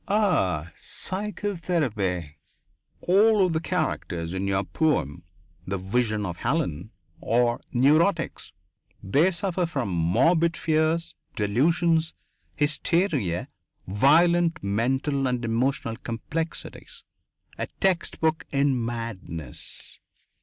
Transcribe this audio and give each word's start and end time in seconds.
"Ah. 0.07 0.71
Psychotherapy." 0.77 2.39
"All 3.01 3.45
of 3.45 3.53
the 3.53 3.59
characters 3.59 4.33
in 4.33 4.47
your 4.47 4.63
poem, 4.63 5.21
'The 5.67 5.77
Vision 5.77 6.25
of 6.25 6.37
Helen,' 6.37 6.89
are 7.21 7.61
neurotics. 7.71 8.51
They 9.03 9.29
suffer 9.29 9.67
from 9.67 9.89
morbid 9.89 10.57
fears, 10.57 11.13
delusions, 11.35 12.15
hysteria, 12.55 13.49
violent 13.85 14.63
mental 14.63 15.27
and 15.27 15.45
emotional 15.45 15.97
complexities. 15.97 17.03
A 17.59 17.67
text 17.79 18.19
book 18.19 18.47
in 18.51 18.83
madness." 18.83 19.99